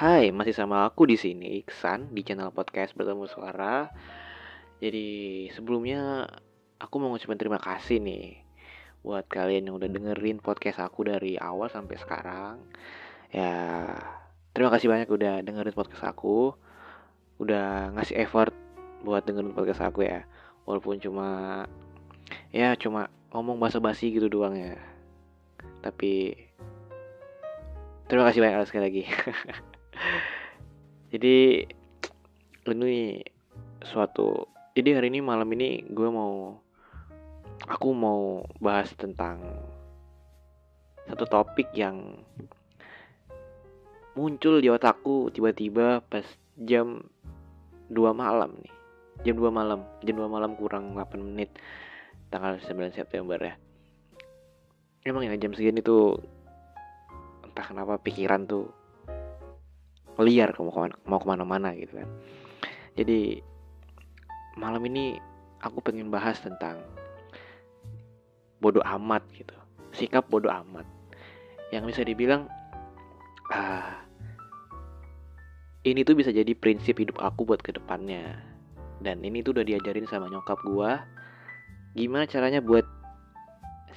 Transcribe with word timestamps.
Hai, 0.00 0.32
masih 0.32 0.56
sama 0.56 0.88
aku 0.88 1.04
di 1.04 1.20
sini 1.20 1.60
Iksan 1.60 2.16
di 2.16 2.24
channel 2.24 2.48
podcast 2.56 2.96
bertemu 2.96 3.28
suara. 3.28 3.92
Jadi 4.80 5.44
sebelumnya 5.52 6.24
aku 6.80 6.96
mau 6.96 7.12
ngucapin 7.12 7.36
terima 7.36 7.60
kasih 7.60 8.00
nih 8.00 8.40
buat 9.04 9.28
kalian 9.28 9.68
yang 9.68 9.76
udah 9.76 9.92
dengerin 9.92 10.40
podcast 10.40 10.80
aku 10.80 11.04
dari 11.04 11.36
awal 11.36 11.68
sampai 11.68 12.00
sekarang. 12.00 12.64
Ya, 13.28 13.92
terima 14.56 14.72
kasih 14.72 14.88
banyak 14.88 15.04
udah 15.04 15.44
dengerin 15.44 15.76
podcast 15.76 16.08
aku. 16.08 16.56
Udah 17.36 17.92
ngasih 17.92 18.24
effort 18.24 18.56
buat 19.04 19.28
dengerin 19.28 19.52
podcast 19.52 19.84
aku 19.84 20.08
ya. 20.08 20.24
Walaupun 20.64 20.96
cuma 20.96 21.28
ya 22.48 22.72
cuma 22.80 23.12
ngomong 23.36 23.60
basa-basi 23.60 24.16
gitu 24.16 24.32
doang 24.32 24.56
ya. 24.56 24.80
Tapi 25.84 26.40
terima 28.08 28.24
kasih 28.32 28.40
banyak 28.40 28.64
sekali 28.64 28.84
lagi. 28.88 29.04
jadi 31.14 31.66
ini 32.70 33.24
suatu 33.82 34.46
jadi 34.76 35.00
hari 35.00 35.10
ini 35.10 35.20
malam 35.24 35.50
ini 35.56 35.82
gue 35.88 36.08
mau 36.08 36.60
aku 37.66 37.88
mau 37.94 38.46
bahas 38.62 38.90
tentang 38.94 39.42
satu 41.10 41.26
topik 41.26 41.74
yang 41.74 42.22
muncul 44.14 44.62
di 44.62 44.70
otakku 44.70 45.30
tiba-tiba 45.34 46.02
pas 46.06 46.26
jam 46.54 47.02
2 47.90 48.14
malam 48.14 48.54
nih. 48.62 48.74
Jam 49.26 49.36
2 49.36 49.50
malam 49.50 49.82
jam 50.06 50.16
2 50.16 50.30
malam 50.30 50.54
kurang 50.54 50.94
8 50.94 51.18
menit 51.18 51.50
tanggal 52.30 52.56
9 52.62 52.94
September 52.94 53.36
ya. 53.36 53.54
Emang 55.02 55.26
ya 55.26 55.34
jam 55.34 55.50
segini 55.50 55.82
tuh 55.82 56.20
entah 57.42 57.66
kenapa 57.66 57.98
pikiran 57.98 58.46
tuh 58.46 58.70
liar 60.22 60.52
mau 60.60 60.72
ke 60.72 60.80
mana, 60.88 60.94
mau 61.08 61.18
ke 61.18 61.26
mana-mana 61.28 61.68
gitu 61.76 62.00
kan. 62.00 62.08
Jadi 62.96 63.40
malam 64.58 64.82
ini 64.88 65.16
aku 65.60 65.80
pengen 65.80 66.12
bahas 66.12 66.40
tentang 66.40 66.80
bodoh 68.60 68.84
amat 68.84 69.24
gitu. 69.32 69.56
Sikap 69.96 70.28
bodoh 70.28 70.52
amat. 70.52 70.84
Yang 71.70 71.94
bisa 71.94 72.02
dibilang 72.04 72.50
ah 73.50 74.04
ini 75.80 76.04
tuh 76.04 76.12
bisa 76.12 76.28
jadi 76.28 76.52
prinsip 76.52 77.00
hidup 77.00 77.16
aku 77.18 77.48
buat 77.48 77.64
ke 77.64 77.72
depannya. 77.72 78.36
Dan 79.00 79.24
ini 79.24 79.40
tuh 79.40 79.56
udah 79.56 79.64
diajarin 79.64 80.04
sama 80.04 80.28
nyokap 80.28 80.60
gua 80.60 81.00
gimana 81.96 82.22
caranya 82.22 82.62
buat 82.62 82.86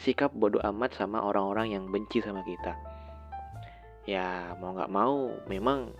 sikap 0.01 0.33
bodoh 0.33 0.63
amat 0.73 0.97
sama 0.97 1.21
orang-orang 1.21 1.77
yang 1.77 1.83
benci 1.91 2.23
sama 2.23 2.41
kita. 2.41 2.73
Ya 4.09 4.57
mau 4.57 4.73
nggak 4.73 4.91
mau 4.91 5.31
memang 5.45 5.93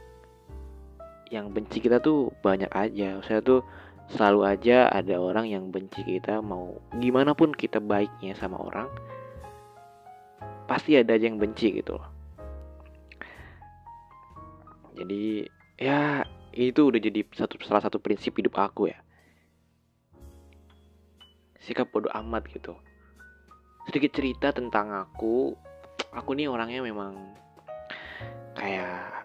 yang 1.34 1.50
benci 1.50 1.82
kita 1.82 1.98
tuh 1.98 2.30
banyak 2.46 2.70
aja. 2.70 3.18
Saya 3.26 3.42
tuh 3.42 3.66
selalu 4.14 4.46
aja 4.46 4.94
ada 4.94 5.18
orang 5.18 5.50
yang 5.50 5.74
benci 5.74 6.06
kita 6.06 6.38
mau 6.46 6.78
gimana 7.02 7.34
pun 7.34 7.50
kita 7.50 7.82
baiknya 7.82 8.38
sama 8.38 8.62
orang 8.62 8.86
pasti 10.70 10.94
ada 10.94 11.18
aja 11.18 11.26
yang 11.26 11.42
benci 11.42 11.74
gitu 11.82 11.98
loh. 11.98 12.08
Jadi 14.94 15.50
ya 15.82 16.22
itu 16.54 16.86
udah 16.86 17.02
jadi 17.02 17.26
satu 17.34 17.58
salah 17.66 17.82
satu 17.82 17.98
prinsip 17.98 18.38
hidup 18.38 18.54
aku 18.62 18.94
ya. 18.94 19.00
Sikap 21.58 21.90
bodoh 21.90 22.14
amat 22.14 22.46
gitu. 22.54 22.78
Sedikit 23.90 24.14
cerita 24.14 24.54
tentang 24.54 24.94
aku. 24.94 25.58
Aku 26.14 26.38
nih 26.38 26.46
orangnya 26.46 26.86
memang 26.86 27.18
kayak 28.54 29.23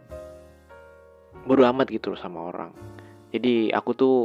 bodo 1.49 1.65
amat 1.65 1.89
gitu 1.89 2.13
loh 2.13 2.21
sama 2.21 2.45
orang. 2.45 2.71
Jadi 3.33 3.73
aku 3.73 3.91
tuh 3.97 4.17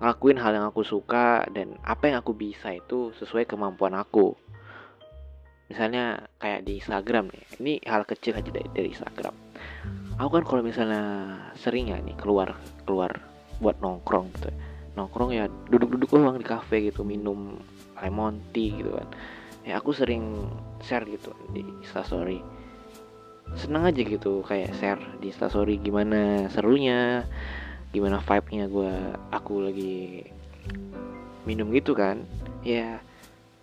ngelakuin 0.00 0.38
hal 0.40 0.52
yang 0.54 0.66
aku 0.68 0.84
suka 0.84 1.48
dan 1.50 1.76
apa 1.84 2.12
yang 2.12 2.20
aku 2.20 2.36
bisa 2.36 2.76
itu 2.76 3.16
sesuai 3.16 3.48
kemampuan 3.48 3.96
aku. 3.96 4.36
Misalnya 5.68 6.28
kayak 6.40 6.64
di 6.64 6.80
Instagram 6.80 7.28
nih 7.32 7.44
ini 7.60 7.72
hal 7.84 8.04
kecil 8.04 8.36
aja 8.36 8.48
dari, 8.52 8.68
dari 8.72 8.88
Instagram. 8.92 9.32
Aku 10.20 10.30
kan 10.32 10.44
kalau 10.44 10.62
misalnya 10.64 11.36
sering 11.56 11.92
ya 11.92 12.00
nih 12.00 12.16
keluar 12.20 12.56
keluar 12.84 13.12
buat 13.58 13.80
nongkrong 13.82 14.30
gitu 14.38 14.52
nongkrong 14.98 15.30
ya 15.30 15.46
duduk-duduk 15.70 16.10
doang 16.10 16.42
di 16.42 16.46
cafe 16.46 16.90
gitu 16.90 17.06
minum 17.06 17.62
lemon 18.02 18.42
tea 18.50 18.74
gitu 18.74 18.90
kan. 18.90 19.08
Ya 19.62 19.78
aku 19.78 19.94
sering 19.94 20.50
share 20.82 21.06
gitu 21.06 21.30
di 21.54 21.62
Instastory 21.62 22.42
seneng 23.56 23.88
aja 23.88 24.00
gitu 24.04 24.44
kayak 24.44 24.76
share 24.76 25.02
di 25.22 25.32
story 25.32 25.80
gimana 25.80 26.50
serunya 26.52 27.24
gimana 27.88 28.20
vibe-nya 28.20 28.68
gue 28.68 28.92
aku 29.32 29.64
lagi 29.64 30.28
minum 31.48 31.72
gitu 31.72 31.96
kan. 31.96 32.20
Ya 32.60 33.00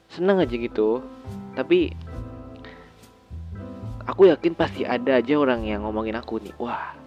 seneng 0.09 0.41
aja 0.41 0.55
gitu. 0.57 1.05
Tapi 1.53 1.93
aku 4.09 4.33
yakin 4.33 4.57
pasti 4.57 4.81
ada 4.81 5.21
aja 5.21 5.37
orang 5.37 5.65
yang 5.65 5.85
ngomongin 5.85 6.17
aku 6.17 6.41
nih 6.41 6.53
wah 6.57 6.97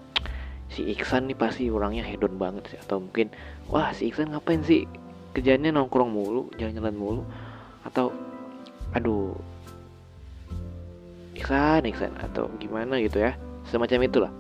si 0.70 0.86
Iksan 0.94 1.26
nih 1.26 1.38
pasti 1.38 1.66
orangnya 1.66 2.06
hedon 2.06 2.38
banget 2.38 2.70
sih. 2.70 2.78
Atau 2.78 3.02
mungkin 3.02 3.34
wah 3.66 3.90
si 3.90 4.06
Iksan 4.06 4.30
ngapain 4.30 4.62
sih? 4.62 4.86
Kerjanya 5.34 5.74
nongkrong 5.74 6.14
mulu 6.14 6.54
jalan-jalan 6.54 6.94
mulu. 6.94 7.22
Atau 7.82 8.14
aduh 8.94 9.34
Iksan 11.38 11.86
Iksan 11.86 12.12
atau 12.18 12.50
gimana 12.58 12.98
gitu 12.98 13.22
ya. 13.22 13.38
Semacam 13.70 14.04
itulah. 14.04 14.32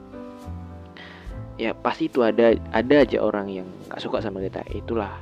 Ya 1.58 1.74
pasti 1.74 2.06
itu 2.10 2.22
ada 2.22 2.54
ada 2.74 2.94
aja 3.02 3.18
orang 3.22 3.50
yang 3.50 3.66
nggak 3.90 4.02
suka 4.02 4.18
sama 4.22 4.42
kita. 4.42 4.62
Itulah 4.74 5.14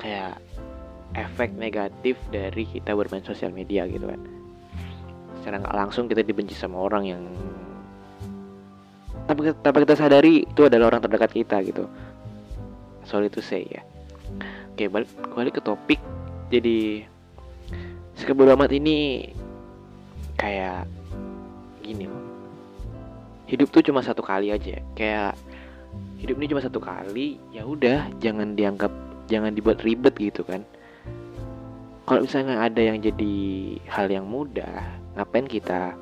kayak 0.00 0.40
efek 1.16 1.56
negatif 1.56 2.20
dari 2.28 2.68
kita 2.68 2.92
bermain 2.92 3.24
sosial 3.24 3.52
media 3.52 3.88
gitu 3.88 4.04
kan. 4.04 4.20
Secara 5.40 5.64
nggak 5.64 5.76
langsung 5.76 6.04
kita 6.08 6.20
dibenci 6.20 6.52
sama 6.52 6.76
orang 6.84 7.04
yang 7.08 7.22
tapi 9.28 9.52
tanpa 9.60 9.84
kita 9.84 9.92
sadari 9.92 10.48
itu 10.48 10.64
adalah 10.64 10.88
orang 10.88 11.04
terdekat 11.04 11.36
kita 11.36 11.60
gitu. 11.60 11.84
Sorry 13.04 13.28
to 13.28 13.44
say 13.44 13.68
ya. 13.68 13.84
Oke 14.72 14.88
balik 14.88 15.12
balik 15.36 15.60
ke 15.60 15.62
topik. 15.64 16.00
Jadi 16.48 17.04
sikap 18.16 18.40
amat 18.40 18.72
ini 18.72 19.28
kayak 20.40 20.88
gini 21.88 22.04
loh 22.04 22.38
hidup 23.48 23.72
tuh 23.72 23.82
cuma 23.82 24.04
satu 24.04 24.20
kali 24.20 24.52
aja. 24.52 24.78
Kayak 24.94 25.34
hidup 26.20 26.36
ini 26.38 26.46
cuma 26.52 26.62
satu 26.62 26.78
kali 26.78 27.40
ya 27.50 27.64
udah 27.64 28.12
jangan 28.20 28.54
dianggap 28.54 28.92
jangan 29.26 29.56
dibuat 29.56 29.80
ribet 29.82 30.14
gitu 30.20 30.44
kan. 30.44 30.62
Kalau 32.04 32.24
misalnya 32.24 32.64
ada 32.64 32.80
yang 32.80 33.00
jadi 33.00 33.36
hal 33.88 34.08
yang 34.08 34.28
mudah 34.28 35.00
ngapain 35.16 35.44
kita 35.44 35.96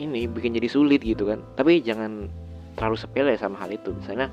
ini 0.00 0.24
bikin 0.28 0.56
jadi 0.56 0.68
sulit 0.68 1.04
gitu 1.04 1.28
kan? 1.28 1.40
Tapi 1.56 1.80
jangan 1.84 2.28
terlalu 2.76 2.96
sepele 2.96 3.32
sama 3.36 3.60
hal 3.60 3.72
itu. 3.72 3.92
Misalnya 3.96 4.28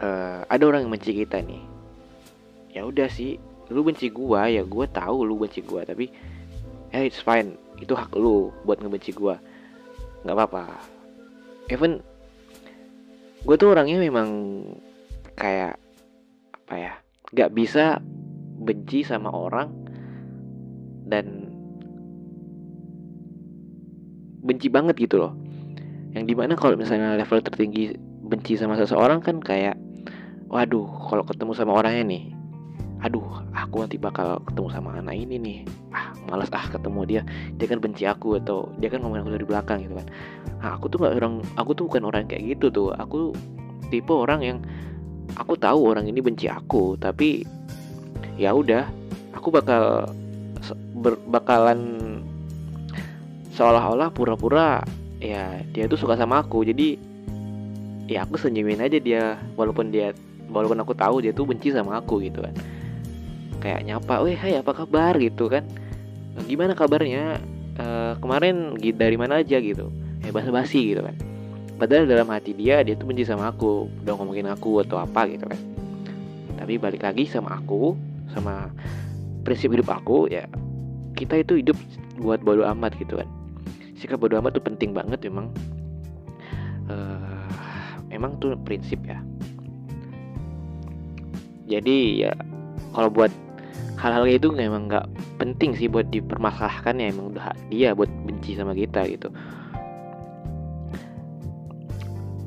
uh, 0.00 0.44
ada 0.48 0.64
orang 0.64 0.88
yang 0.88 0.92
benci 0.92 1.12
kita 1.12 1.40
nih. 1.44 1.64
Ya 2.72 2.84
udah 2.84 3.08
sih 3.08 3.40
lu 3.68 3.84
benci 3.84 4.08
gua 4.08 4.48
ya 4.48 4.64
gua 4.64 4.88
tahu 4.88 5.28
lu 5.28 5.36
benci 5.36 5.60
gua 5.60 5.84
tapi 5.84 6.08
eh 6.92 7.08
it's 7.08 7.20
fine. 7.20 7.56
Itu 7.78 7.94
hak 7.94 8.14
lu 8.16 8.50
buat 8.64 8.80
ngebenci 8.80 9.14
gue 9.14 9.36
nggak 10.24 10.34
apa-apa. 10.34 10.64
Even 11.70 12.00
gue 13.44 13.56
tuh 13.56 13.70
orangnya 13.70 14.02
memang 14.02 14.28
kayak 15.38 15.78
apa 16.52 16.74
ya 16.74 16.92
nggak 17.32 17.50
bisa 17.54 18.02
benci 18.58 19.06
sama 19.06 19.30
orang 19.30 19.70
dan 21.08 21.48
benci 24.42 24.68
banget 24.72 24.96
gitu 24.98 25.20
loh. 25.20 25.32
Yang 26.16 26.24
di 26.24 26.34
mana 26.34 26.56
kalau 26.56 26.74
misalnya 26.74 27.14
level 27.14 27.44
tertinggi 27.44 27.94
benci 28.28 28.56
sama 28.56 28.76
seseorang 28.76 29.20
kan 29.24 29.40
kayak 29.40 29.76
waduh 30.48 30.88
kalau 31.12 31.24
ketemu 31.24 31.52
sama 31.52 31.76
orangnya 31.76 32.04
nih 32.08 32.24
aduh 32.98 33.24
aku 33.54 33.84
nanti 33.86 33.94
bakal 33.94 34.42
ketemu 34.42 34.68
sama 34.74 34.98
anak 34.98 35.14
ini 35.14 35.36
nih. 35.38 35.58
Ah 35.94 36.07
malas 36.28 36.52
ah 36.52 36.66
ketemu 36.68 37.00
dia 37.08 37.22
dia 37.56 37.66
kan 37.66 37.80
benci 37.80 38.04
aku 38.04 38.36
atau 38.38 38.68
dia 38.76 38.92
kan 38.92 39.00
ngomongin 39.00 39.24
aku 39.24 39.32
dari 39.34 39.46
belakang 39.48 39.78
gitu 39.84 39.96
kan. 39.96 40.06
Nah, 40.60 40.70
aku 40.76 40.86
tuh 40.92 40.98
nggak 41.00 41.14
orang 41.16 41.34
aku 41.56 41.70
tuh 41.72 41.84
bukan 41.88 42.02
orang 42.04 42.22
kayak 42.28 42.56
gitu 42.56 42.66
tuh. 42.68 42.88
Aku 42.94 43.32
tipe 43.88 44.12
orang 44.12 44.40
yang 44.44 44.58
aku 45.34 45.56
tahu 45.56 45.88
orang 45.88 46.04
ini 46.08 46.20
benci 46.20 46.48
aku 46.48 46.96
tapi 47.00 47.44
ya 48.36 48.52
udah 48.52 48.84
aku 49.32 49.48
bakal 49.48 50.08
ber, 50.94 51.16
bakalan 51.28 51.98
seolah-olah 53.56 54.14
pura-pura 54.14 54.86
ya 55.18 55.58
dia 55.74 55.90
tuh 55.90 55.98
suka 55.98 56.14
sama 56.14 56.44
aku. 56.44 56.62
Jadi 56.62 57.00
ya 58.08 58.24
aku 58.24 58.40
senyumin 58.40 58.80
aja 58.80 58.96
dia 59.00 59.36
walaupun 59.58 59.92
dia 59.92 60.16
walaupun 60.48 60.80
aku 60.80 60.96
tahu 60.96 61.20
dia 61.20 61.32
tuh 61.36 61.44
benci 61.44 61.70
sama 61.72 62.00
aku 62.00 62.24
gitu 62.24 62.40
kan. 62.40 62.54
Kayak 63.58 63.90
nyapa, 63.90 64.22
weh 64.22 64.38
hai 64.38 64.54
apa 64.54 64.70
kabar? 64.70 65.18
gitu 65.18 65.50
kan, 65.50 65.66
gimana 66.46 66.76
kabarnya, 66.76 67.40
uh, 67.80 68.14
kemarin 68.20 68.76
dari 68.78 69.16
mana 69.16 69.40
aja 69.40 69.58
gitu? 69.58 69.90
Ya 70.22 70.30
basa 70.30 70.52
basi 70.52 70.94
gitu 70.94 71.02
kan. 71.02 71.16
Padahal 71.78 72.10
dalam 72.10 72.26
hati 72.28 72.52
dia 72.52 72.82
dia 72.82 72.98
tuh 72.98 73.06
benci 73.06 73.24
sama 73.24 73.50
aku. 73.50 73.86
Udah 74.02 74.14
ngomongin 74.18 74.50
aku 74.50 74.82
atau 74.82 74.98
apa 74.98 75.26
gitu 75.30 75.46
kan. 75.46 75.60
Tapi 76.58 76.74
balik 76.76 77.06
lagi 77.06 77.24
sama 77.30 77.58
aku 77.58 77.94
sama 78.34 78.68
prinsip 79.46 79.72
hidup 79.72 79.88
aku 79.88 80.28
ya 80.28 80.44
kita 81.16 81.40
itu 81.40 81.58
hidup 81.64 81.78
buat 82.18 82.42
bodo 82.42 82.62
amat 82.66 82.94
gitu 82.98 83.18
kan. 83.18 83.28
Sikap 83.98 84.22
bodo 84.22 84.38
amat 84.38 84.58
tuh 84.58 84.64
penting 84.66 84.94
banget 84.94 85.22
memang. 85.26 85.50
Uh, 86.86 87.46
emang 88.14 88.38
tuh 88.38 88.54
prinsip 88.62 89.02
ya. 89.02 89.18
Jadi 91.68 92.26
ya 92.26 92.32
kalau 92.96 93.10
buat 93.12 93.30
hal-hal 93.98 94.24
itu 94.30 94.54
memang 94.54 94.86
nggak 94.86 95.06
penting 95.42 95.74
sih 95.74 95.90
buat 95.90 96.06
dipermasalahkan 96.14 97.02
ya 97.02 97.10
emang 97.10 97.34
udah 97.34 97.50
dia 97.66 97.90
buat 97.98 98.10
benci 98.26 98.54
sama 98.54 98.70
kita 98.72 99.02
gitu. 99.10 99.28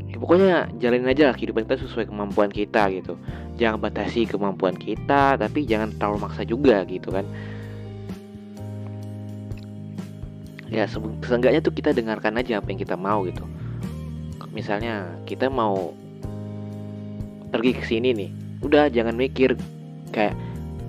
Ya, 0.07 0.15
pokoknya 0.15 0.71
jalanin 0.79 1.11
aja 1.11 1.31
lah 1.31 1.35
kehidupan 1.35 1.67
kita 1.67 1.83
sesuai 1.83 2.07
kemampuan 2.07 2.47
kita 2.47 2.87
gitu. 2.95 3.19
Jangan 3.59 3.83
batasi 3.83 4.23
kemampuan 4.23 4.79
kita 4.79 5.35
tapi 5.35 5.67
jangan 5.67 5.91
terlalu 5.99 6.23
maksa 6.23 6.47
juga 6.47 6.87
gitu 6.87 7.11
kan. 7.11 7.27
Ya 10.71 10.87
seenggaknya 11.27 11.59
tuh 11.59 11.75
kita 11.75 11.91
dengarkan 11.91 12.39
aja 12.39 12.63
apa 12.63 12.71
yang 12.71 12.79
kita 12.79 12.95
mau 12.95 13.27
gitu. 13.27 13.43
Misalnya 14.55 15.19
kita 15.27 15.51
mau 15.51 15.91
pergi 17.51 17.75
ke 17.75 17.83
sini 17.83 18.15
nih 18.15 18.31
udah 18.63 18.87
jangan 18.87 19.19
mikir 19.19 19.59
kayak 20.15 20.31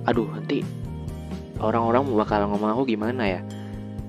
aduh 0.09 0.27
nanti 0.35 0.67
orang-orang 1.63 2.03
bakal 2.13 2.47
ngomong 2.51 2.71
aku 2.75 2.83
gimana 2.95 3.23
ya? 3.39 3.41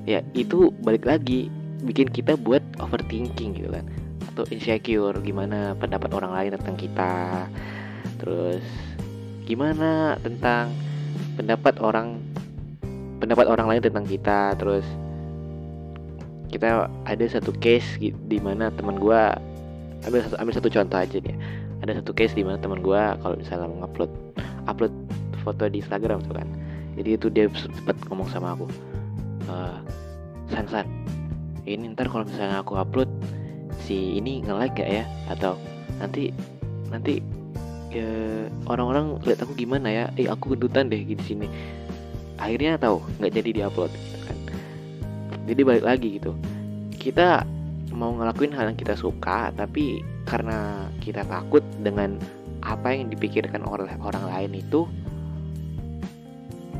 Ya 0.04 0.20
itu 0.36 0.74
balik 0.84 1.08
lagi 1.08 1.48
bikin 1.86 2.10
kita 2.10 2.36
buat 2.36 2.64
overthinking 2.82 3.56
gitu 3.56 3.70
kan. 3.70 3.86
Atau 4.34 4.44
insecure 4.50 5.16
gimana 5.22 5.78
pendapat 5.78 6.10
orang 6.12 6.32
lain 6.34 6.52
tentang 6.58 6.76
kita. 6.76 7.14
Terus 8.20 8.66
gimana 9.46 10.18
tentang 10.20 10.74
pendapat 11.38 11.78
orang 11.80 12.20
pendapat 13.22 13.46
orang 13.48 13.68
lain 13.70 13.84
tentang 13.86 14.06
kita. 14.10 14.58
Terus 14.58 14.84
kita 16.54 16.86
ada 17.10 17.26
satu 17.26 17.50
case 17.58 17.98
di 18.02 18.38
mana 18.38 18.70
teman 18.70 19.02
gue 19.02 19.22
ambil 20.06 20.20
satu 20.22 20.36
ambil 20.38 20.54
satu 20.54 20.70
contoh 20.70 21.00
aja 21.02 21.18
nih 21.18 21.34
ada 21.82 21.98
satu 21.98 22.12
case 22.14 22.38
di 22.38 22.46
mana 22.46 22.62
teman 22.62 22.80
gue 22.86 23.02
kalau 23.26 23.36
misalnya 23.36 23.68
mau 23.74 23.90
upload 23.90 24.12
upload 24.70 24.94
foto 25.44 25.68
di 25.68 25.84
Instagram 25.84 26.24
tuh 26.26 26.40
kan. 26.40 26.48
Jadi 26.96 27.10
itu 27.20 27.28
dia 27.28 27.46
sempat 27.54 27.98
ngomong 28.08 28.30
sama 28.32 28.56
aku 28.56 28.66
e, 29.50 29.56
san 30.54 30.66
san 30.70 30.86
ini 31.64 31.96
ntar 31.96 32.12
kalau 32.12 32.28
misalnya 32.28 32.60
aku 32.60 32.76
upload 32.76 33.10
si 33.84 34.20
ini 34.20 34.44
nge 34.44 34.54
like 34.56 34.76
gak 34.76 34.90
ya? 34.90 35.04
Atau 35.32 35.60
nanti 36.00 36.32
nanti 36.92 37.20
ya, 37.92 38.08
orang-orang 38.68 39.20
lihat 39.24 39.44
aku 39.44 39.56
gimana 39.56 39.88
ya? 39.92 40.06
Eh 40.20 40.28
aku 40.28 40.56
gendutan 40.56 40.92
deh 40.92 41.04
di 41.04 41.16
sini. 41.24 41.48
Akhirnya 42.40 42.76
tahu 42.76 43.00
nggak 43.20 43.32
jadi 43.32 43.50
diupload 43.64 43.92
gitu 43.92 44.18
kan. 44.28 44.38
Jadi 45.48 45.62
balik 45.64 45.86
lagi 45.88 46.08
gitu. 46.20 46.32
Kita 47.00 47.44
mau 47.94 48.12
ngelakuin 48.12 48.52
hal 48.52 48.74
yang 48.74 48.80
kita 48.80 48.98
suka 48.98 49.54
tapi 49.54 50.02
karena 50.26 50.90
kita 51.00 51.24
takut 51.30 51.62
dengan 51.80 52.18
apa 52.64 52.96
yang 52.96 53.12
dipikirkan 53.12 53.62
oleh 53.64 53.92
orang 54.02 54.24
lain 54.28 54.52
itu 54.64 54.88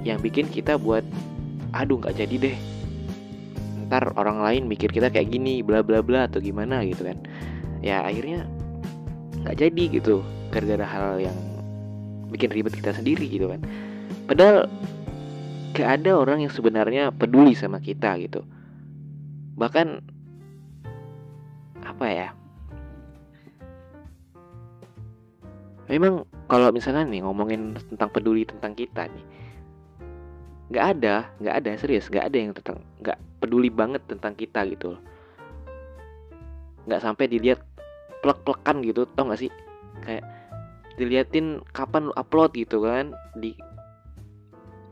yang 0.04 0.20
bikin 0.20 0.52
kita 0.52 0.76
buat 0.76 1.04
aduh 1.72 1.98
nggak 2.00 2.20
jadi 2.20 2.36
deh. 2.52 2.58
Ntar 3.88 4.14
orang 4.20 4.44
lain 4.44 4.64
mikir 4.68 4.92
kita 4.92 5.10
kayak 5.10 5.32
gini 5.32 5.64
bla 5.64 5.80
bla 5.82 6.04
bla 6.04 6.28
atau 6.28 6.44
gimana 6.44 6.84
gitu 6.84 7.08
kan. 7.08 7.18
Ya 7.80 8.04
akhirnya 8.04 8.48
nggak 9.44 9.58
jadi 9.60 9.84
gitu 10.00 10.24
gara-gara 10.52 10.86
hal 10.86 11.20
yang 11.20 11.38
bikin 12.30 12.52
ribet 12.52 12.76
kita 12.76 12.94
sendiri 12.94 13.26
gitu 13.26 13.50
kan. 13.50 13.64
Padahal 14.28 14.68
gak 15.74 16.02
ada 16.02 16.12
orang 16.14 16.46
yang 16.46 16.54
sebenarnya 16.54 17.10
peduli 17.10 17.58
sama 17.58 17.82
kita 17.82 18.14
gitu. 18.22 18.46
Bahkan 19.58 19.88
apa 21.82 22.06
ya? 22.10 22.30
Memang 25.90 26.26
kalau 26.48 26.72
misalnya 26.74 27.06
nih 27.06 27.22
ngomongin 27.22 27.76
tentang 27.92 28.10
peduli 28.10 28.48
tentang 28.48 28.74
kita 28.74 29.10
nih 29.10 29.43
nggak 30.74 30.86
ada 30.98 31.30
nggak 31.38 31.56
ada 31.62 31.70
serius 31.78 32.10
nggak 32.10 32.26
ada 32.34 32.38
yang 32.38 32.52
tentang 32.58 32.82
nggak 33.06 33.18
peduli 33.38 33.70
banget 33.70 34.02
tentang 34.10 34.34
kita 34.34 34.66
gitu 34.66 34.98
nggak 36.90 37.00
sampai 37.00 37.30
dilihat 37.30 37.64
plek-plekan 38.24 38.80
gitu 38.88 39.04
tau 39.14 39.28
gak 39.28 39.44
sih? 39.44 39.52
Kayak 40.08 40.24
diliatin 40.96 41.60
kapan 41.76 42.08
lu 42.08 42.14
upload 42.16 42.56
gitu 42.56 42.86
kan 42.88 43.12
di 43.36 43.52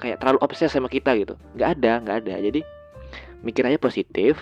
kayak 0.01 0.19
terlalu 0.19 0.43
obses 0.43 0.67
sama 0.67 0.91
kita 0.91 1.15
gitu. 1.15 1.39
Nggak 1.55 1.79
ada 1.79 1.91
nggak 2.03 2.17
ada. 2.27 2.35
Jadi 2.43 2.61
mikir 3.41 3.63
aja 3.63 3.79
positif. 3.79 4.35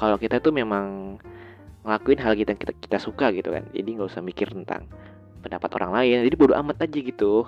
Kalau 0.00 0.16
kita 0.16 0.40
tuh 0.40 0.56
memang 0.56 1.20
ngelakuin 1.84 2.20
hal 2.24 2.32
kita 2.32 2.56
kita 2.56 2.72
kita 2.76 2.98
suka 3.00 3.32
gitu 3.32 3.56
kan 3.56 3.64
jadi 3.72 3.88
nggak 3.96 4.12
usah 4.12 4.20
mikir 4.20 4.52
tentang 4.52 4.88
pendapat 5.44 5.70
orang 5.76 5.92
lain. 6.00 6.24
Jadi 6.24 6.36
bodo 6.40 6.56
amat 6.56 6.88
aja 6.88 6.98
gitu. 7.00 7.44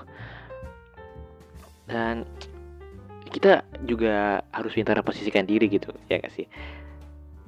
Dan 1.89 2.29
kita 3.33 3.65
juga 3.89 4.45
harus 4.53 4.77
pintar 4.77 5.01
posisikan 5.01 5.49
diri 5.49 5.73
gitu 5.73 5.89
ya 6.13 6.21
gak 6.21 6.37
sih? 6.37 6.45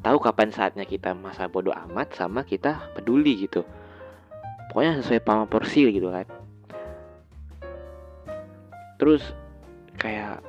Tahu 0.00 0.16
kapan 0.20 0.48
saatnya 0.52 0.88
kita 0.88 1.12
masa 1.12 1.48
bodo 1.48 1.72
amat 1.72 2.16
sama 2.16 2.44
kita 2.44 2.92
peduli 2.96 3.44
gitu. 3.44 3.64
Pokoknya 4.72 5.04
sesuai 5.04 5.20
paham 5.20 5.44
porsi 5.44 5.84
gitu 5.92 6.08
kan. 6.08 6.24
Terus 8.96 9.22
kayak 10.00 10.40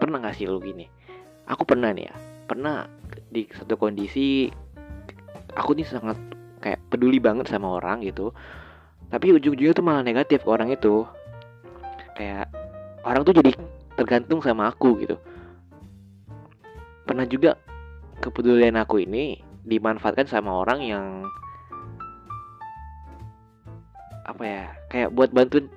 pernah 0.00 0.24
gak 0.24 0.40
sih 0.40 0.48
lu 0.48 0.58
gini? 0.58 0.88
Aku 1.46 1.62
pernah 1.68 1.92
nih 1.92 2.08
ya 2.08 2.16
pernah 2.46 2.86
di 3.26 3.42
satu 3.50 3.74
kondisi 3.74 4.46
aku 5.58 5.74
nih 5.74 5.82
sangat 5.82 6.14
kayak 6.62 6.78
peduli 6.86 7.18
banget 7.18 7.50
sama 7.50 7.74
orang 7.82 8.06
gitu 8.06 8.30
tapi 9.06 9.34
ujung-ujungnya 9.34 9.74
tuh 9.74 9.86
malah 9.86 10.02
negatif 10.02 10.42
ke 10.42 10.50
orang 10.50 10.74
itu. 10.74 11.06
Kayak 12.18 12.50
orang 13.06 13.22
tuh 13.22 13.38
jadi 13.38 13.54
tergantung 13.94 14.42
sama 14.42 14.68
aku 14.68 14.98
gitu. 14.98 15.16
Pernah 17.06 17.24
juga 17.30 17.54
kepedulian 18.18 18.74
aku 18.74 19.06
ini 19.06 19.38
dimanfaatkan 19.62 20.26
sama 20.26 20.50
orang 20.50 20.82
yang 20.82 21.06
apa 24.26 24.42
ya 24.42 24.64
kayak 24.90 25.14
buat 25.14 25.30
bantuin 25.30 25.70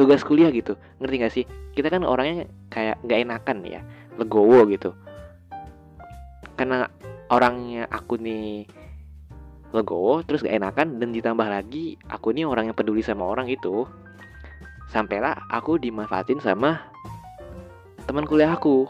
tugas 0.00 0.24
kuliah 0.24 0.48
gitu. 0.48 0.80
Ngerti 0.98 1.14
gak 1.20 1.34
sih? 1.36 1.44
Kita 1.76 1.92
kan 1.92 2.08
orangnya 2.08 2.48
kayak 2.72 2.96
nggak 3.04 3.20
enakan 3.28 3.58
ya 3.68 3.80
legowo 4.16 4.64
gitu. 4.72 4.96
Karena 6.56 6.88
orangnya 7.28 7.84
aku 7.92 8.16
nih 8.16 8.64
legowo 9.76 10.24
terus 10.24 10.40
gak 10.40 10.56
enakan 10.56 10.96
dan 10.96 11.12
ditambah 11.12 11.44
lagi 11.44 12.00
aku 12.08 12.32
nih 12.32 12.48
orang 12.48 12.72
yang 12.72 12.76
peduli 12.76 13.04
sama 13.04 13.28
orang 13.28 13.44
itu 13.52 13.84
sampailah 14.90 15.34
aku 15.50 15.78
dimanfaatin 15.82 16.38
sama 16.38 16.78
teman 18.06 18.22
kuliah 18.22 18.54
aku 18.54 18.86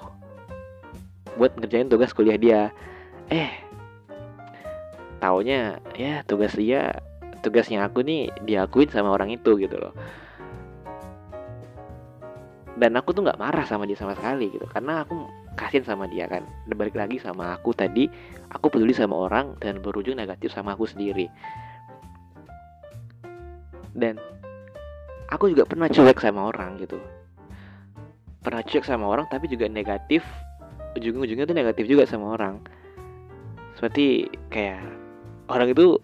buat 1.36 1.52
ngerjain 1.56 1.88
tugas 1.88 2.12
kuliah 2.12 2.36
dia. 2.36 2.60
Eh 3.32 3.48
taunya 5.20 5.80
ya 5.96 6.20
tugas 6.28 6.52
dia 6.52 7.00
tugasnya 7.40 7.88
aku 7.88 8.04
nih 8.04 8.28
diakuin 8.44 8.92
sama 8.92 9.12
orang 9.12 9.32
itu 9.32 9.56
gitu 9.56 9.76
loh. 9.76 9.92
Dan 12.76 12.92
aku 12.92 13.16
tuh 13.16 13.24
nggak 13.24 13.40
marah 13.40 13.64
sama 13.64 13.88
dia 13.88 13.96
sama 13.96 14.12
sekali 14.12 14.52
gitu 14.52 14.68
karena 14.68 15.00
aku 15.00 15.24
kasihan 15.56 15.96
sama 15.96 16.04
dia 16.12 16.28
kan. 16.28 16.44
Dan 16.68 16.76
balik 16.76 16.96
lagi 16.96 17.16
sama 17.16 17.56
aku 17.56 17.72
tadi 17.72 18.08
aku 18.52 18.68
peduli 18.68 18.92
sama 18.92 19.16
orang 19.16 19.56
dan 19.64 19.80
berujung 19.80 20.20
negatif 20.20 20.52
sama 20.52 20.76
aku 20.76 20.84
sendiri. 20.84 21.32
Dan 23.96 24.20
aku 25.30 25.50
juga 25.50 25.66
pernah 25.66 25.90
cuek 25.90 26.18
sama 26.22 26.50
orang 26.50 26.78
gitu. 26.78 26.98
Pernah 28.42 28.62
cuek 28.62 28.86
sama 28.86 29.06
orang 29.10 29.26
tapi 29.26 29.50
juga 29.50 29.66
negatif. 29.66 30.22
Ujung-ujungnya 30.96 31.44
tuh 31.44 31.56
negatif 31.56 31.84
juga 31.90 32.08
sama 32.08 32.38
orang. 32.38 32.62
Seperti 33.76 34.30
kayak 34.48 34.80
orang 35.52 35.74
itu 35.74 36.00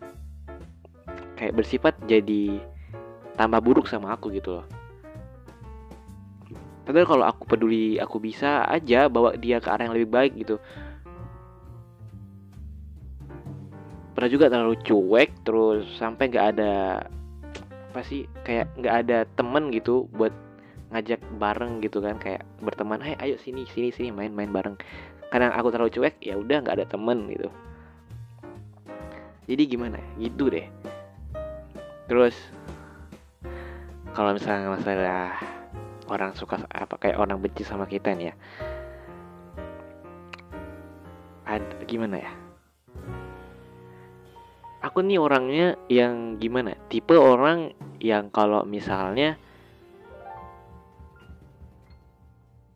kayak 1.40 1.56
bersifat 1.56 1.94
jadi 2.04 2.60
tambah 3.40 3.64
buruk 3.64 3.88
sama 3.88 4.12
aku 4.12 4.30
gitu 4.34 4.60
loh. 4.60 4.66
Padahal 6.82 7.06
kalau 7.06 7.24
aku 7.24 7.42
peduli, 7.46 7.96
aku 8.02 8.18
bisa 8.18 8.66
aja 8.66 9.06
bawa 9.06 9.38
dia 9.38 9.62
ke 9.62 9.70
arah 9.70 9.86
yang 9.86 9.94
lebih 9.94 10.10
baik 10.10 10.32
gitu. 10.34 10.58
Pernah 14.12 14.30
juga 14.30 14.50
terlalu 14.50 14.76
cuek, 14.82 15.30
terus 15.46 15.86
sampai 15.96 16.26
nggak 16.26 16.46
ada 16.58 17.06
apa 17.92 18.00
sih 18.08 18.24
kayak 18.48 18.72
nggak 18.80 18.96
ada 19.04 19.28
temen 19.36 19.68
gitu 19.68 20.08
buat 20.16 20.32
ngajak 20.96 21.20
bareng 21.36 21.84
gitu 21.84 22.00
kan 22.00 22.16
kayak 22.16 22.40
berteman 22.64 23.04
hey 23.04 23.20
ayo 23.20 23.36
sini 23.36 23.68
sini 23.68 23.92
sini 23.92 24.08
main 24.08 24.32
main 24.32 24.48
bareng. 24.48 24.80
Karena 25.28 25.52
aku 25.52 25.68
terlalu 25.68 25.92
cuek 25.92 26.16
ya 26.24 26.40
udah 26.40 26.64
nggak 26.64 26.80
ada 26.80 26.88
temen 26.88 27.28
gitu. 27.28 27.52
Jadi 29.44 29.62
gimana 29.68 30.00
ya? 30.00 30.08
gitu 30.24 30.48
deh. 30.48 30.64
Terus 32.08 32.32
kalau 34.16 34.32
misalnya 34.32 34.72
masalah 34.72 35.36
orang 36.08 36.32
suka 36.32 36.64
apa 36.72 36.96
kayak 36.96 37.20
orang 37.20 37.44
benci 37.44 37.60
sama 37.60 37.84
kita 37.84 38.16
nih 38.16 38.32
ya. 38.32 38.34
Ada 41.44 41.84
gimana 41.84 42.16
ya 42.16 42.32
aku 44.92 45.00
nih 45.08 45.16
orangnya 45.16 45.80
yang 45.88 46.36
gimana 46.36 46.76
tipe 46.92 47.16
orang 47.16 47.72
yang 47.96 48.28
kalau 48.28 48.60
misalnya 48.68 49.40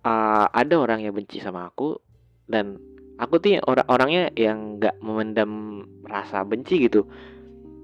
uh, 0.01 0.49
ada 0.49 0.81
orang 0.81 1.05
yang 1.05 1.13
benci 1.13 1.45
sama 1.45 1.69
aku 1.69 2.01
dan 2.49 2.81
aku 3.21 3.37
tuh 3.37 3.61
orang 3.69 3.85
orangnya 3.93 4.25
yang 4.33 4.81
nggak 4.81 4.97
memendam 5.05 5.85
rasa 6.09 6.41
benci 6.41 6.89
gitu. 6.89 7.05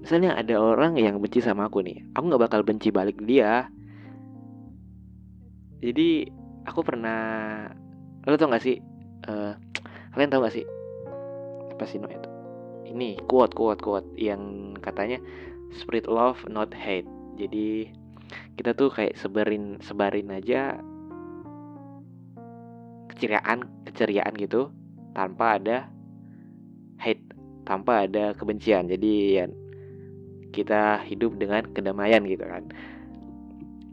Misalnya 0.01 0.33
ada 0.33 0.57
orang 0.57 0.97
yang 0.97 1.21
benci 1.21 1.37
sama 1.37 1.69
aku 1.69 1.85
nih 1.85 2.01
aku 2.17 2.33
nggak 2.33 2.43
bakal 2.49 2.65
benci 2.65 2.89
balik 2.89 3.21
dia. 3.21 3.69
Jadi 5.77 6.25
aku 6.65 6.81
pernah 6.81 7.69
lo 8.25 8.33
tau 8.33 8.49
gak 8.49 8.65
sih 8.65 8.81
uh, 9.29 9.53
kalian 10.17 10.33
tau 10.33 10.41
gak 10.41 10.57
sih 10.57 10.65
apa 11.69 11.85
sih 11.85 12.01
no 12.01 12.09
itu 12.09 12.32
ini 12.87 13.17
quote 13.25 13.55
yang 14.19 14.73
katanya 14.79 15.19
spread 15.73 16.05
love 16.05 16.39
not 16.47 16.69
hate. 16.71 17.07
Jadi 17.39 17.89
kita 18.55 18.77
tuh 18.77 18.93
kayak 18.93 19.17
sebarin 19.17 19.81
sebarin 19.81 20.29
aja 20.29 20.77
keceriaan 23.13 23.65
keceriaan 23.89 24.33
gitu 24.37 24.69
tanpa 25.17 25.57
ada 25.57 25.89
hate 27.01 27.23
tanpa 27.65 28.05
ada 28.05 28.37
kebencian. 28.37 28.89
Jadi 28.89 29.41
ya 29.41 29.45
kita 30.53 31.01
hidup 31.09 31.37
dengan 31.41 31.65
kedamaian 31.73 32.21
gitu 32.29 32.45
kan. 32.45 32.69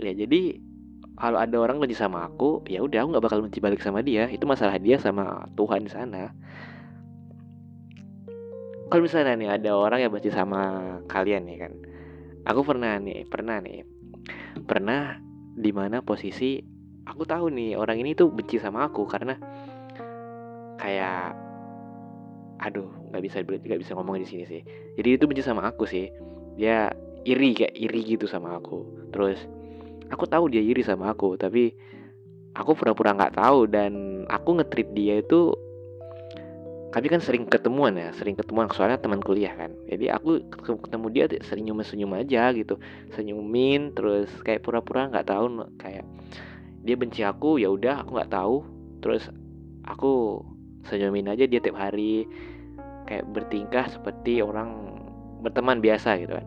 Ya 0.01 0.13
jadi 0.13 0.61
kalau 1.21 1.37
ada 1.37 1.57
orang 1.61 1.77
benci 1.81 1.93
sama 1.93 2.25
aku 2.25 2.65
ya 2.65 2.81
udah 2.81 3.05
aku 3.05 3.09
nggak 3.13 3.25
bakal 3.25 3.41
benci 3.45 3.61
balik 3.61 3.81
sama 3.81 4.05
dia. 4.05 4.29
Itu 4.29 4.45
masalah 4.45 4.77
dia 4.77 5.01
sama 5.01 5.49
Tuhan 5.57 5.89
di 5.89 5.93
sana 5.93 6.33
kalau 8.91 9.07
misalnya 9.07 9.39
nih 9.39 9.51
ada 9.55 9.71
orang 9.79 10.03
yang 10.03 10.11
benci 10.11 10.35
sama 10.35 10.99
kalian 11.07 11.47
nih 11.47 11.59
kan. 11.63 11.73
Aku 12.51 12.67
pernah 12.67 12.99
nih 12.99 13.23
pernah 13.31 13.63
nih. 13.63 13.87
Pernah 14.67 15.23
di 15.55 15.71
mana 15.71 16.03
posisi 16.03 16.59
aku 17.07 17.23
tahu 17.23 17.55
nih 17.55 17.79
orang 17.79 18.03
ini 18.03 18.19
tuh 18.19 18.35
benci 18.35 18.59
sama 18.59 18.91
aku 18.91 19.07
karena 19.07 19.39
kayak 20.83 21.39
aduh 22.61 22.91
nggak 23.15 23.23
bisa 23.25 23.37
nggak 23.47 23.81
bisa 23.81 23.95
ngomong 23.95 24.19
di 24.19 24.27
sini 24.27 24.45
sih. 24.51 24.61
Jadi 24.99 25.09
itu 25.15 25.25
benci 25.31 25.47
sama 25.47 25.71
aku 25.71 25.87
sih. 25.87 26.11
Dia 26.59 26.91
iri 27.23 27.55
kayak 27.55 27.79
iri 27.79 28.01
gitu 28.03 28.27
sama 28.27 28.59
aku. 28.59 29.07
Terus 29.15 29.39
aku 30.11 30.27
tahu 30.27 30.51
dia 30.51 30.61
iri 30.61 30.83
sama 30.83 31.15
aku 31.15 31.39
tapi 31.39 31.71
aku 32.59 32.75
pura-pura 32.75 33.15
nggak 33.15 33.39
-pura 33.39 33.43
tahu 33.47 33.71
dan 33.71 34.27
aku 34.27 34.59
ngetrit 34.59 34.91
dia 34.99 35.23
itu 35.23 35.55
kami 36.91 37.07
kan 37.07 37.23
sering 37.23 37.47
ketemuan 37.47 37.95
ya 37.95 38.11
sering 38.11 38.35
ketemuan 38.35 38.67
soalnya 38.75 38.99
teman 38.99 39.23
kuliah 39.23 39.55
kan. 39.55 39.71
Jadi 39.87 40.11
aku 40.11 40.43
ketemu 40.59 41.07
dia 41.15 41.25
sering 41.47 41.71
senyum 41.71 41.79
senyum 41.87 42.13
aja 42.19 42.51
gitu. 42.51 42.83
Senyumin 43.15 43.95
terus 43.95 44.27
kayak 44.43 44.67
pura-pura 44.67 45.07
nggak 45.07 45.23
-pura 45.23 45.39
tahu 45.39 45.47
kayak 45.79 46.03
dia 46.83 46.97
benci 46.99 47.23
aku 47.23 47.63
ya 47.63 47.71
udah 47.71 48.03
aku 48.03 48.19
nggak 48.19 48.33
tahu. 48.35 48.67
Terus 49.07 49.31
aku 49.87 50.43
senyumin 50.91 51.31
aja 51.31 51.47
dia 51.47 51.63
tiap 51.63 51.79
hari. 51.79 52.27
Kayak 53.07 53.27
bertingkah 53.39 53.87
seperti 53.87 54.43
orang 54.43 54.99
berteman 55.47 55.79
biasa 55.79 56.19
gitu 56.19 56.35
kan. 56.35 56.47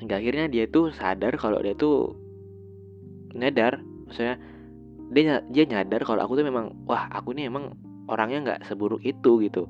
Hingga 0.00 0.16
akhirnya 0.16 0.46
dia 0.48 0.64
tuh 0.64 0.96
sadar 0.96 1.36
kalau 1.36 1.60
dia 1.60 1.76
tuh 1.76 2.16
nyadar. 3.36 3.84
Maksudnya 4.08 4.40
dia 5.12 5.44
dia 5.52 5.64
nyadar 5.68 6.08
kalau 6.08 6.24
aku 6.24 6.40
tuh 6.40 6.44
memang 6.48 6.72
wah 6.88 7.12
aku 7.12 7.36
nih 7.36 7.52
emang 7.52 7.76
orangnya 8.10 8.38
nggak 8.42 8.60
seburuk 8.66 9.02
itu 9.02 9.42
gitu. 9.44 9.68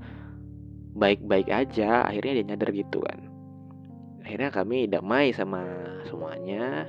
Baik-baik 0.92 1.48
aja 1.48 2.04
akhirnya 2.04 2.40
dia 2.40 2.44
nyadar 2.52 2.70
gitu 2.72 3.00
kan. 3.04 3.18
Akhirnya 4.22 4.50
kami 4.54 4.86
damai 4.86 5.32
sama 5.34 5.64
semuanya. 6.06 6.86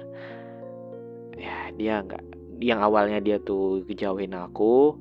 Ya 1.39 1.73
dia 1.73 2.03
nggak 2.03 2.23
yang 2.61 2.79
awalnya 2.79 3.19
dia 3.19 3.39
tuh 3.41 3.83
kejauhin 3.87 4.35
aku. 4.37 4.95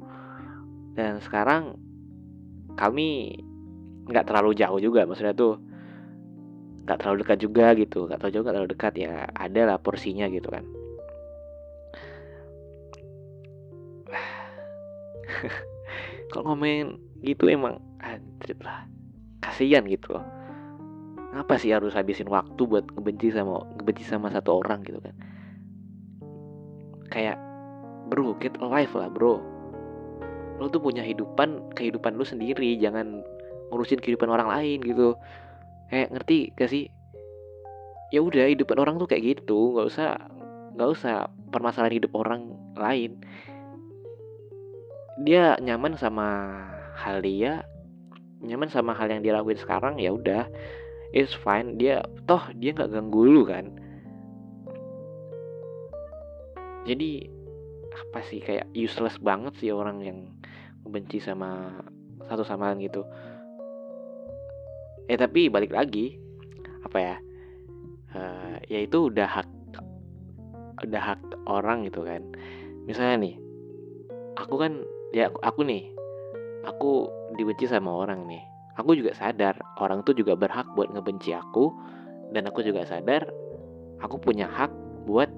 Dan 0.96 1.20
sekarang 1.22 1.76
kami 2.78 3.37
nggak 4.08 4.26
terlalu 4.26 4.56
jauh 4.56 4.80
juga 4.82 5.06
maksudnya 5.06 5.37
tuh 5.37 5.61
nggak 6.88 6.99
terlalu 6.99 7.16
dekat 7.22 7.38
juga 7.42 7.66
gitu. 7.76 8.08
Nggak 8.08 8.18
terlalu 8.22 8.34
jauh 8.34 8.42
nggak 8.42 8.54
terlalu 8.56 8.72
dekat 8.75 8.92
ya 8.99 9.14
ada 9.37 9.62
lah 9.68 9.78
porsinya 9.78 10.26
gitu 10.30 10.49
kan 10.50 10.64
kalau 16.32 16.56
ngomongin 16.56 16.96
gitu 17.20 17.52
emang 17.52 17.76
anjir 18.00 18.56
lah. 18.64 18.88
Kasihan 19.44 19.84
gitu. 19.84 20.16
Loh 20.16 20.24
apa 21.32 21.56
sih 21.56 21.72
harus 21.72 21.96
habisin 21.96 22.28
waktu 22.28 22.60
buat 22.68 22.84
ngebenci 22.92 23.32
sama 23.32 23.64
ngebenci 23.80 24.04
sama 24.04 24.28
satu 24.28 24.60
orang 24.60 24.84
gitu 24.84 25.00
kan? 25.00 25.16
Kayak 27.08 27.40
bro 28.12 28.36
get 28.36 28.52
alive 28.60 28.92
lah 28.92 29.08
bro. 29.08 29.40
Lo 30.60 30.68
tuh 30.68 30.80
punya 30.84 31.00
hidupan 31.00 31.72
kehidupan 31.72 32.20
lu 32.20 32.24
sendiri. 32.24 32.76
Jangan 32.76 33.24
ngurusin 33.72 34.00
kehidupan 34.04 34.28
orang 34.28 34.52
lain 34.52 34.84
gitu. 34.84 35.16
Kayak 35.88 36.12
ngerti 36.12 36.38
gak 36.56 36.68
sih? 36.68 36.84
Ya 38.12 38.20
udah 38.20 38.52
hidupan 38.52 38.76
orang 38.76 39.00
tuh 39.00 39.08
kayak 39.08 39.40
gitu. 39.40 39.72
Nggak 39.72 39.88
usah 39.88 40.08
nggak 40.76 40.88
usah 40.88 41.32
permasalahan 41.52 42.00
hidup 42.00 42.12
orang 42.16 42.56
lain 42.76 43.20
dia 45.22 45.54
nyaman 45.62 45.94
sama 45.94 46.28
hal 46.98 47.22
dia 47.22 47.62
nyaman 48.42 48.66
sama 48.66 48.90
hal 48.92 49.06
yang 49.06 49.22
dia 49.22 49.38
lakuin 49.38 49.58
sekarang 49.58 49.96
ya 50.02 50.10
udah 50.10 50.50
it's 51.14 51.36
fine. 51.36 51.78
Dia 51.78 52.02
toh 52.26 52.42
dia 52.58 52.74
nggak 52.74 52.90
ganggu 52.90 53.22
lu 53.22 53.42
kan? 53.46 53.70
Jadi 56.82 57.30
apa 57.92 58.18
sih 58.26 58.42
kayak 58.42 58.66
useless 58.74 59.20
banget 59.22 59.54
sih 59.62 59.70
orang 59.70 60.02
yang 60.02 60.18
benci 60.82 61.22
sama 61.22 61.70
satu 62.26 62.42
sama 62.42 62.74
lain 62.74 62.90
gitu. 62.90 63.06
Eh 65.06 65.14
tapi 65.14 65.46
balik 65.46 65.70
lagi 65.70 66.18
apa 66.82 66.98
ya 66.98 67.16
uh, 68.18 68.56
ya 68.66 68.82
itu 68.82 69.06
udah 69.06 69.28
hak 69.28 69.48
udah 70.82 71.02
hak 71.14 71.20
orang 71.46 71.86
gitu 71.86 72.02
kan. 72.02 72.26
Misalnya 72.90 73.30
nih 73.30 73.34
aku 74.34 74.58
kan 74.58 74.82
ya 75.12 75.28
aku 75.45 75.61
nih 75.64 75.92
aku 76.64 77.09
dibenci 77.37 77.69
sama 77.69 77.92
orang 77.92 78.25
nih. 78.26 78.42
Aku 78.81 78.97
juga 78.97 79.12
sadar 79.12 79.61
orang 79.76 80.00
tuh 80.00 80.16
juga 80.16 80.33
berhak 80.33 80.64
buat 80.73 80.88
ngebenci 80.88 81.37
aku 81.37 81.69
dan 82.33 82.49
aku 82.49 82.64
juga 82.64 82.88
sadar 82.88 83.28
aku 84.00 84.16
punya 84.16 84.49
hak 84.49 84.73
buat 85.04 85.28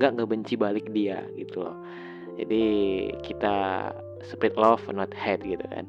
nggak 0.00 0.16
ngebenci 0.16 0.56
balik 0.56 0.88
dia 0.96 1.20
gitu 1.36 1.68
loh. 1.68 1.76
Jadi 2.40 2.64
kita 3.20 3.90
spread 4.24 4.56
love 4.56 4.82
not 4.94 5.12
hate 5.12 5.44
gitu 5.44 5.62
kan. 5.68 5.84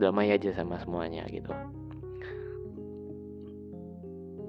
Damai 0.00 0.34
aja 0.34 0.50
sama 0.50 0.80
semuanya 0.82 1.22
gitu. 1.30 1.52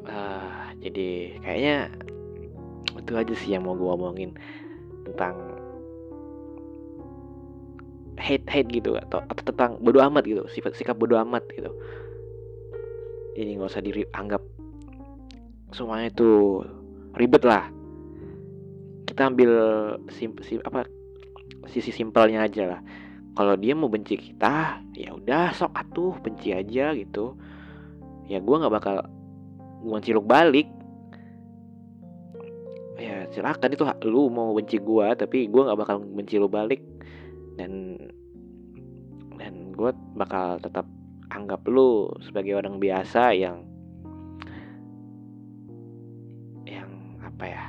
Uh, 0.04 0.68
jadi 0.84 1.40
kayaknya 1.46 1.78
itu 3.00 3.12
aja 3.16 3.34
sih 3.40 3.56
yang 3.56 3.64
mau 3.64 3.76
gue 3.76 3.88
omongin 3.88 4.32
tentang 5.08 5.36
hate 8.24 8.48
hate 8.48 8.72
gitu 8.72 8.96
atau, 8.96 9.20
atau 9.28 9.44
tentang 9.44 9.76
bodo 9.84 10.00
amat 10.00 10.24
gitu 10.24 10.48
sifat 10.48 10.80
sikap 10.80 10.96
bodo 10.96 11.20
amat 11.20 11.44
gitu. 11.52 11.76
Ini 13.36 13.60
nggak 13.60 13.70
usah 13.70 13.84
dianggap 13.84 14.42
semuanya 15.76 16.08
itu 16.08 16.64
ribet 17.20 17.44
lah. 17.44 17.68
Kita 19.04 19.28
ambil 19.28 19.52
sim, 20.08 20.32
sim 20.40 20.64
apa 20.64 20.88
sisi 21.68 21.92
simpelnya 21.92 22.48
aja 22.48 22.78
lah. 22.78 22.82
Kalau 23.34 23.58
dia 23.58 23.74
mau 23.76 23.90
benci 23.92 24.16
kita 24.16 24.80
ya 24.96 25.12
udah 25.12 25.52
sok 25.52 25.74
atuh 25.76 26.16
benci 26.24 26.56
aja 26.56 26.96
gitu. 26.96 27.36
Ya 28.32 28.40
gue 28.40 28.56
nggak 28.56 28.72
bakal 28.72 29.04
benci 29.84 30.16
lu 30.16 30.24
balik. 30.24 30.70
Ya 32.96 33.28
silakan 33.36 33.74
itu 33.74 33.84
lu 34.08 34.32
mau 34.32 34.56
benci 34.56 34.80
gue 34.80 35.08
tapi 35.20 35.52
gue 35.52 35.62
nggak 35.66 35.80
bakal 35.82 36.00
benci 36.00 36.40
lu 36.40 36.48
balik 36.48 36.80
dan 37.58 37.98
dan 39.38 39.74
gue 39.74 39.92
bakal 40.18 40.58
tetap 40.62 40.86
anggap 41.34 41.66
lu 41.66 42.10
sebagai 42.22 42.58
orang 42.58 42.78
biasa 42.78 43.34
yang 43.34 43.66
yang 46.66 46.90
apa 47.26 47.46
ya? 47.46 47.66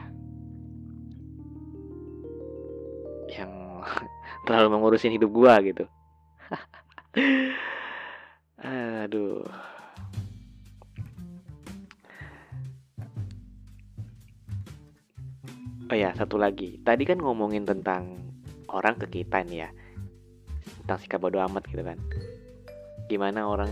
Yang 3.32 3.52
terlalu 4.48 4.68
mengurusin 4.72 5.12
hidup 5.16 5.32
gue 5.32 5.54
gitu. 5.72 5.84
Aduh. 9.04 9.44
Oh 15.92 15.96
ya, 15.96 16.16
satu 16.16 16.40
lagi. 16.40 16.80
Tadi 16.80 17.04
kan 17.04 17.20
ngomongin 17.20 17.68
tentang 17.68 18.23
orang 18.74 18.98
ke 18.98 19.06
kita 19.22 19.46
nih 19.46 19.64
ya. 19.64 19.70
Tentang 20.82 20.98
sikap 20.98 21.22
bodoh 21.22 21.40
amat 21.46 21.64
gitu 21.70 21.86
kan. 21.86 21.96
Gimana 23.06 23.46
orang 23.46 23.70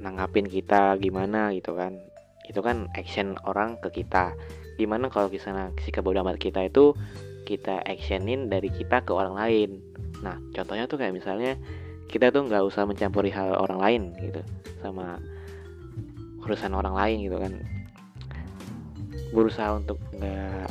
nanggapin 0.00 0.46
kita 0.48 0.96
gimana 0.98 1.52
gitu 1.52 1.76
kan. 1.76 2.00
Itu 2.46 2.62
kan 2.64 2.88
action 2.96 3.36
orang 3.44 3.76
ke 3.82 4.02
kita. 4.02 4.32
Gimana 4.80 5.12
kalau 5.12 5.28
misalnya 5.28 5.70
sikap 5.84 6.02
bodoh 6.02 6.24
amat 6.24 6.40
kita 6.40 6.66
itu 6.66 6.94
kita 7.46 7.78
actionin 7.86 8.50
dari 8.50 8.70
kita 8.70 9.02
ke 9.06 9.14
orang 9.14 9.34
lain. 9.38 9.70
Nah 10.22 10.38
contohnya 10.54 10.90
tuh 10.90 10.98
kayak 10.98 11.14
misalnya 11.14 11.54
kita 12.06 12.30
tuh 12.30 12.46
nggak 12.46 12.62
usah 12.62 12.86
mencampuri 12.86 13.34
hal 13.34 13.54
orang 13.58 13.78
lain 13.82 14.02
gitu 14.22 14.42
sama 14.78 15.18
urusan 16.46 16.70
orang 16.70 16.94
lain 16.94 17.18
gitu 17.26 17.38
kan. 17.42 17.52
Berusaha 19.34 19.74
untuk 19.74 19.98
nggak 20.14 20.70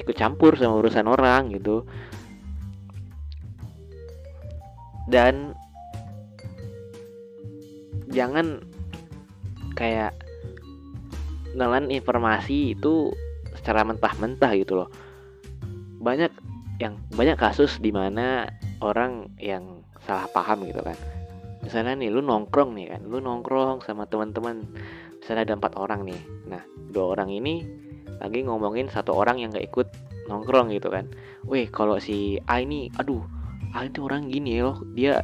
ikut 0.00 0.16
campur 0.16 0.56
sama 0.56 0.80
urusan 0.80 1.06
orang 1.06 1.52
gitu. 1.52 1.84
Dan 5.10 5.54
jangan 8.10 8.62
kayak 9.74 10.14
nelan 11.54 11.90
informasi 11.90 12.78
itu 12.78 13.10
secara 13.58 13.82
mentah-mentah 13.86 14.52
gitu 14.58 14.84
loh. 14.84 14.88
Banyak 16.00 16.32
yang 16.80 16.96
banyak 17.12 17.36
kasus 17.36 17.76
di 17.82 17.92
mana 17.92 18.48
orang 18.80 19.28
yang 19.36 19.84
salah 20.06 20.26
paham 20.32 20.64
gitu 20.64 20.80
kan. 20.80 20.96
Misalnya 21.60 21.92
nih 22.00 22.08
lu 22.08 22.24
nongkrong 22.24 22.72
nih 22.72 22.96
kan 22.96 23.02
lu 23.04 23.20
nongkrong 23.20 23.84
sama 23.84 24.08
teman-teman. 24.08 24.64
Misalnya 25.20 25.52
ada 25.52 25.54
empat 25.60 25.76
orang 25.76 26.08
nih. 26.08 26.20
Nah 26.48 26.62
dua 26.88 27.12
orang 27.18 27.28
ini 27.28 27.66
lagi 28.18 28.42
ngomongin 28.42 28.90
satu 28.90 29.14
orang 29.14 29.38
yang 29.38 29.54
gak 29.54 29.70
ikut 29.70 29.88
nongkrong 30.26 30.74
gitu 30.74 30.90
kan. 30.90 31.06
Weh 31.46 31.70
kalau 31.70 31.98
si 32.02 32.38
A 32.46 32.62
ini 32.62 32.90
aduh 32.98 33.22
A 33.74 33.86
itu 33.86 34.02
orang 34.06 34.26
gini 34.26 34.58
loh. 34.58 34.82
Dia 34.94 35.22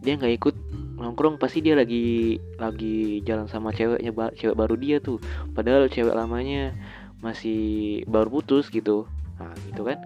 dia 0.00 0.16
nggak 0.16 0.34
ikut 0.40 0.56
nongkrong 0.96 1.36
pasti 1.36 1.60
dia 1.60 1.76
lagi 1.76 2.36
lagi 2.56 3.20
jalan 3.24 3.48
sama 3.48 3.72
ceweknya 3.72 4.12
cewek 4.36 4.56
baru 4.56 4.74
dia 4.76 4.96
tuh. 5.00 5.20
Padahal 5.52 5.88
cewek 5.92 6.16
lamanya 6.16 6.72
masih 7.20 8.00
baru 8.08 8.28
putus 8.40 8.72
gitu. 8.72 9.04
Nah 9.36 9.52
gitu 9.68 9.84
kan. 9.84 10.00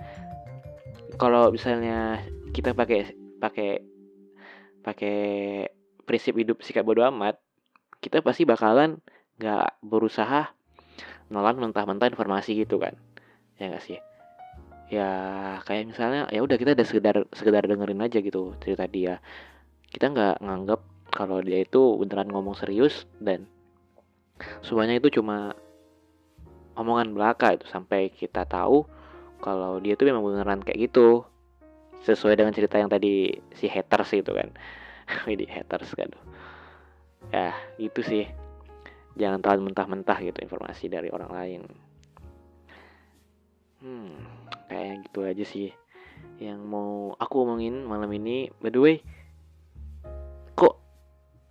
Kalau 1.15 1.51
misalnya 1.55 2.23
kita 2.51 2.75
pakai 2.75 3.15
pakai 3.39 3.83
pakai 4.83 5.19
prinsip 6.05 6.37
hidup 6.37 6.61
sikap 6.61 6.85
bodoh 6.85 7.09
amat 7.09 7.41
kita 8.05 8.21
pasti 8.21 8.45
bakalan 8.45 9.01
nggak 9.41 9.81
berusaha 9.81 10.53
nolan 11.33 11.57
mentah-mentah 11.61 12.11
informasi 12.13 12.59
gitu 12.65 12.77
kan. 12.81 12.97
Ya 13.57 13.73
nggak 13.73 13.85
sih? 13.85 13.99
Ya 14.93 15.11
kayak 15.65 15.95
misalnya 15.95 16.29
ya 16.29 16.45
udah 16.45 16.57
kita 16.61 16.77
udah 16.77 16.87
sekedar 16.87 17.17
sekedar 17.33 17.65
dengerin 17.65 18.05
aja 18.05 18.21
gitu 18.21 18.53
cerita 18.61 18.85
dia. 18.85 19.23
Kita 19.89 20.13
nggak 20.13 20.45
nganggap 20.45 20.81
kalau 21.15 21.41
dia 21.41 21.63
itu 21.63 21.97
beneran 21.97 22.29
ngomong 22.29 22.59
serius 22.59 23.07
dan 23.23 23.47
semuanya 24.67 24.99
itu 24.99 25.21
cuma 25.21 25.57
omongan 26.77 27.15
belaka 27.17 27.57
itu. 27.57 27.65
Sampai 27.71 28.13
kita 28.13 28.45
tahu 28.45 28.85
kalau 29.41 29.81
dia 29.81 29.97
tuh 29.97 30.11
memang 30.11 30.25
beneran 30.27 30.61
kayak 30.61 30.91
gitu. 30.91 31.25
Sesuai 32.05 32.37
dengan 32.37 32.53
cerita 32.53 32.77
yang 32.77 32.93
tadi 32.93 33.33
si 33.57 33.65
haters 33.65 34.13
itu 34.13 34.29
kan. 34.37 34.53
Ini 35.33 35.49
haters 35.49 35.97
kan. 35.97 36.13
Ya 37.33 37.57
itu 37.81 38.05
sih 38.05 38.44
jangan 39.15 39.39
terlalu 39.41 39.71
mentah-mentah 39.71 40.19
gitu 40.23 40.39
informasi 40.43 40.91
dari 40.91 41.09
orang 41.11 41.31
lain. 41.31 41.63
Hmm 43.85 44.13
kayak 44.71 45.07
gitu 45.09 45.21
aja 45.29 45.45
sih 45.45 45.71
yang 46.41 46.63
mau 46.65 47.15
aku 47.19 47.45
omongin 47.47 47.85
malam 47.85 48.11
ini. 48.11 48.51
By 48.59 48.71
the 48.73 48.81
way 48.81 48.97
kok 50.59 50.79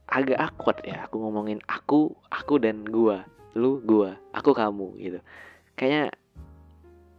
agak 0.07 0.39
awkward 0.39 0.79
ya 0.83 1.07
aku 1.07 1.23
ngomongin 1.23 1.59
aku 1.67 2.11
aku 2.31 2.59
dan 2.59 2.83
gua. 2.87 3.23
Lu 3.53 3.79
gua 3.83 4.17
aku 4.33 4.51
kamu 4.51 4.87
gitu. 4.99 5.19
Kayaknya 5.77 6.11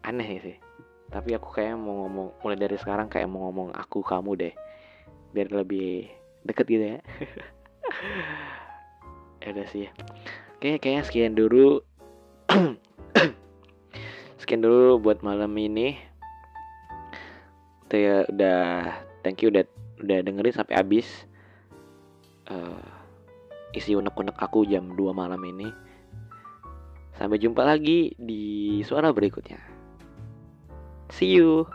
aneh 0.04 0.28
sih. 0.42 0.56
Tapi 1.08 1.30
aku 1.38 1.54
kayak 1.54 1.78
mau 1.78 2.04
ngomong 2.04 2.42
mulai 2.42 2.58
dari 2.58 2.74
sekarang 2.74 3.06
kayak 3.06 3.30
mau 3.30 3.48
ngomong 3.48 3.70
aku 3.70 4.02
kamu 4.02 4.34
deh. 4.34 4.54
Biar 5.30 5.50
lebih 5.50 6.10
deket 6.44 6.66
gitu 6.68 6.84
ya 6.84 6.98
ya 9.44 9.52
udah 9.52 9.66
sih. 9.68 9.86
Oke 10.56 10.80
kayaknya 10.80 11.04
sekian 11.04 11.36
dulu. 11.36 11.84
Sekian 14.40 14.64
dulu 14.64 15.00
buat 15.00 15.20
malam 15.20 15.52
ini. 15.60 15.96
Udah, 17.88 18.28
udah 18.28 18.60
thank 19.20 19.44
you 19.44 19.52
udah 19.52 19.64
udah 20.00 20.18
dengerin 20.24 20.56
sampai 20.56 20.80
habis. 20.80 21.28
Uh, 22.48 22.84
isi 23.72 23.96
unek-unek 23.96 24.36
aku 24.40 24.64
jam 24.64 24.92
2 24.96 25.12
malam 25.12 25.40
ini. 25.44 25.68
Sampai 27.16 27.40
jumpa 27.40 27.64
lagi 27.64 28.16
di 28.16 28.80
suara 28.84 29.12
berikutnya. 29.12 29.60
See 31.12 31.36
you. 31.36 31.68